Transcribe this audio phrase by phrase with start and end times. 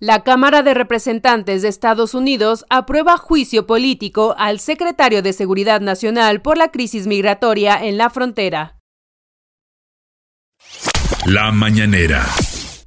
[0.00, 6.40] La Cámara de Representantes de Estados Unidos aprueba juicio político al secretario de Seguridad Nacional
[6.40, 8.78] por la crisis migratoria en la frontera.
[11.26, 12.24] La mañanera.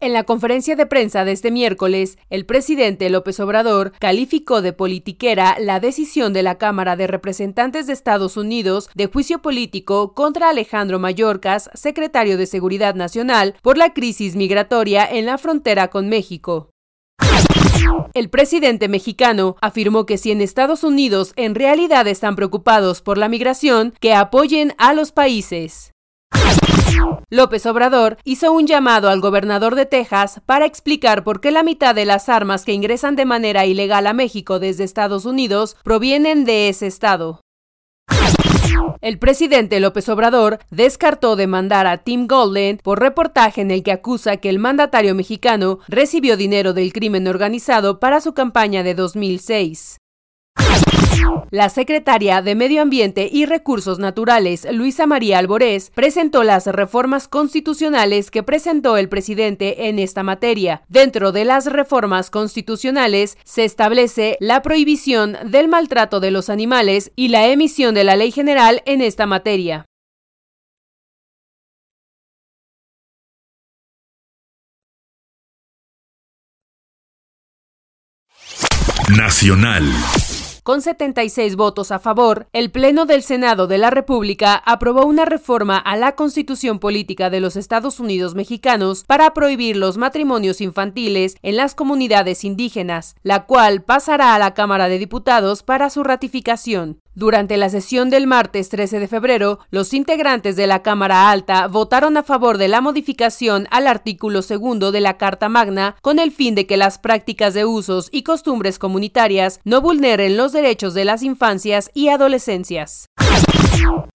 [0.00, 5.58] En la conferencia de prensa de este miércoles, el presidente López Obrador calificó de politiquera
[5.60, 10.98] la decisión de la Cámara de Representantes de Estados Unidos de juicio político contra Alejandro
[10.98, 16.72] Mayorkas, secretario de Seguridad Nacional, por la crisis migratoria en la frontera con México.
[18.14, 23.28] El presidente mexicano afirmó que si en Estados Unidos en realidad están preocupados por la
[23.28, 25.92] migración, que apoyen a los países.
[27.28, 31.94] López Obrador hizo un llamado al gobernador de Texas para explicar por qué la mitad
[31.94, 36.68] de las armas que ingresan de manera ilegal a México desde Estados Unidos provienen de
[36.68, 37.40] ese estado.
[39.00, 44.38] El presidente López Obrador descartó demandar a Tim Golden por reportaje en el que acusa
[44.38, 49.98] que el mandatario mexicano recibió dinero del crimen organizado para su campaña de 2006.
[51.50, 58.30] La secretaria de Medio Ambiente y Recursos Naturales, Luisa María Alborés, presentó las reformas constitucionales
[58.30, 60.82] que presentó el presidente en esta materia.
[60.88, 67.28] Dentro de las reformas constitucionales se establece la prohibición del maltrato de los animales y
[67.28, 69.86] la emisión de la ley general en esta materia.
[79.08, 79.84] Nacional.
[80.66, 85.78] Con 76 votos a favor, el Pleno del Senado de la República aprobó una reforma
[85.78, 91.56] a la Constitución Política de los Estados Unidos Mexicanos para prohibir los matrimonios infantiles en
[91.56, 97.00] las comunidades indígenas, la cual pasará a la Cámara de Diputados para su ratificación.
[97.16, 102.18] Durante la sesión del martes 13 de febrero, los integrantes de la Cámara Alta votaron
[102.18, 106.54] a favor de la modificación al artículo segundo de la Carta Magna con el fin
[106.54, 111.22] de que las prácticas de usos y costumbres comunitarias no vulneren los derechos de las
[111.22, 113.10] infancias y adolescencias.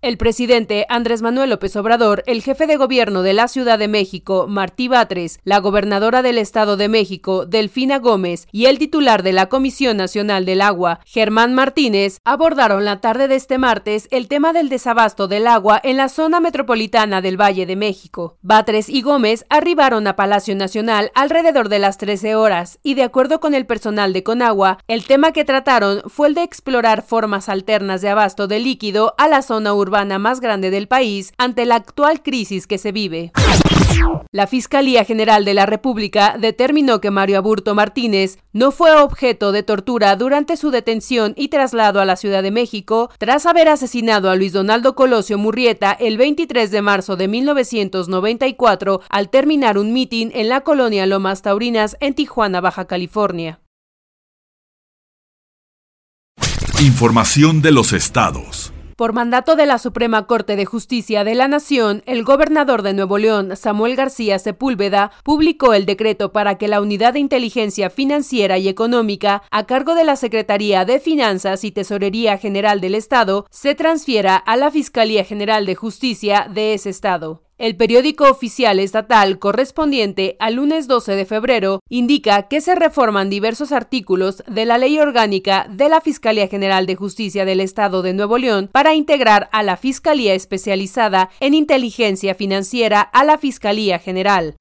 [0.00, 4.46] El presidente Andrés Manuel López Obrador, el jefe de gobierno de la Ciudad de México,
[4.48, 9.50] Martí Batres, la gobernadora del Estado de México, Delfina Gómez, y el titular de la
[9.50, 14.70] Comisión Nacional del Agua, Germán Martínez, abordaron la tarde de este martes el tema del
[14.70, 18.38] desabasto del agua en la zona metropolitana del Valle de México.
[18.40, 23.40] Batres y Gómez arribaron a Palacio Nacional alrededor de las 13 horas y de acuerdo
[23.40, 28.08] con el personal de Conagua, el tema que trataron fue de explorar formas alternas de
[28.08, 32.66] abasto de líquido a la zona urbana más grande del país ante la actual crisis
[32.66, 33.32] que se vive.
[34.32, 39.62] La Fiscalía General de la República determinó que Mario Aburto Martínez no fue objeto de
[39.62, 44.36] tortura durante su detención y traslado a la Ciudad de México tras haber asesinado a
[44.36, 50.48] Luis Donaldo Colosio Murrieta el 23 de marzo de 1994 al terminar un mitin en
[50.48, 53.60] la colonia Lomas Taurinas en Tijuana, Baja California.
[56.80, 58.72] Información de los estados.
[58.96, 63.18] Por mandato de la Suprema Corte de Justicia de la Nación, el gobernador de Nuevo
[63.18, 68.66] León, Samuel García Sepúlveda, publicó el decreto para que la Unidad de Inteligencia Financiera y
[68.66, 74.36] Económica, a cargo de la Secretaría de Finanzas y Tesorería General del Estado, se transfiera
[74.36, 77.42] a la Fiscalía General de Justicia de ese estado.
[77.60, 83.70] El periódico oficial estatal correspondiente al lunes 12 de febrero indica que se reforman diversos
[83.70, 88.38] artículos de la Ley Orgánica de la Fiscalía General de Justicia del Estado de Nuevo
[88.38, 94.56] León para integrar a la Fiscalía Especializada en Inteligencia Financiera a la Fiscalía General.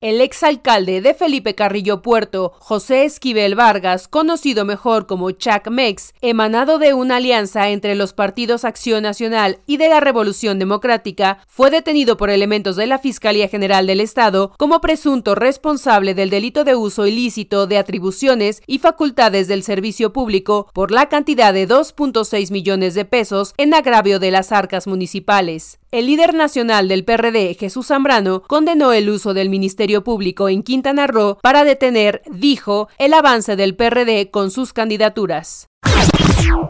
[0.00, 6.78] El exalcalde de Felipe Carrillo Puerto, José Esquivel Vargas, conocido mejor como Chuck Mex, emanado
[6.78, 12.16] de una alianza entre los partidos Acción Nacional y de la Revolución Democrática, fue detenido
[12.18, 17.06] por elementos de la Fiscalía General del Estado como presunto responsable del delito de uso
[17.06, 23.04] ilícito de atribuciones y facultades del servicio público por la cantidad de 2.6 millones de
[23.04, 25.78] pesos en agravio de las arcas municipales.
[25.94, 31.06] El líder nacional del PRD, Jesús Zambrano, condenó el uso del Ministerio Público en Quintana
[31.06, 35.68] Roo para detener, dijo, el avance del PRD con sus candidaturas.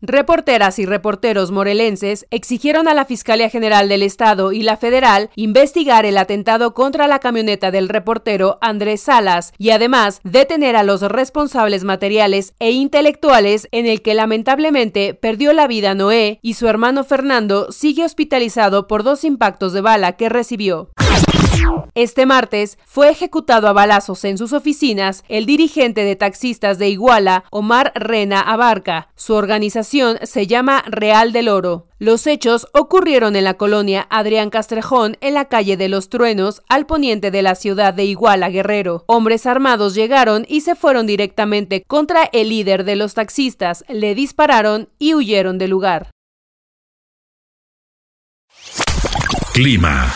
[0.00, 6.06] Reporteras y reporteros morelenses exigieron a la Fiscalía General del Estado y la Federal investigar
[6.06, 11.84] el atentado contra la camioneta del reportero Andrés Salas y además detener a los responsables
[11.84, 17.72] materiales e intelectuales en el que lamentablemente perdió la vida Noé y su hermano Fernando
[17.72, 20.90] sigue hospitalizado por dos impactos de bala que recibió.
[21.96, 27.44] Este martes fue ejecutado a balazos en sus oficinas el dirigente de taxistas de Iguala,
[27.50, 29.08] Omar Rena Abarca.
[29.14, 31.88] Su organización se llama Real del Oro.
[31.98, 36.84] Los hechos ocurrieron en la colonia Adrián Castrejón, en la calle de los Truenos, al
[36.84, 39.04] poniente de la ciudad de Iguala, Guerrero.
[39.06, 44.90] Hombres armados llegaron y se fueron directamente contra el líder de los taxistas, le dispararon
[44.98, 46.10] y huyeron del lugar.
[49.54, 50.12] Clima.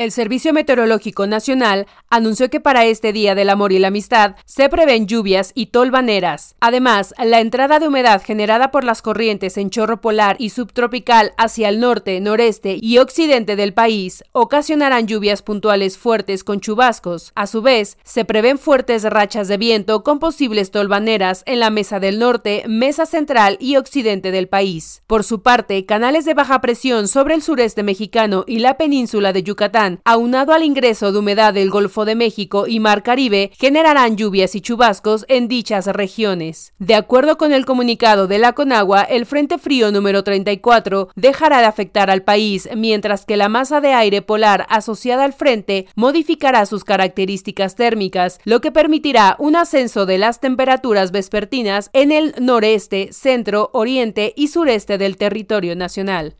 [0.00, 4.70] El Servicio Meteorológico Nacional anunció que para este Día del Amor y la Amistad se
[4.70, 6.54] prevén lluvias y tolvaneras.
[6.58, 11.68] Además, la entrada de humedad generada por las corrientes en chorro polar y subtropical hacia
[11.68, 17.32] el norte, noreste y occidente del país ocasionarán lluvias puntuales fuertes con chubascos.
[17.34, 22.00] A su vez, se prevén fuertes rachas de viento con posibles tolvaneras en la mesa
[22.00, 25.02] del norte, mesa central y occidente del país.
[25.06, 29.42] Por su parte, canales de baja presión sobre el sureste mexicano y la península de
[29.42, 34.54] Yucatán aunado al ingreso de humedad del Golfo de México y Mar Caribe, generarán lluvias
[34.54, 36.72] y chubascos en dichas regiones.
[36.78, 41.66] De acuerdo con el comunicado de la Conagua, el Frente Frío número 34 dejará de
[41.66, 46.84] afectar al país, mientras que la masa de aire polar asociada al frente modificará sus
[46.84, 53.70] características térmicas, lo que permitirá un ascenso de las temperaturas vespertinas en el noreste, centro,
[53.72, 56.36] oriente y sureste del territorio nacional.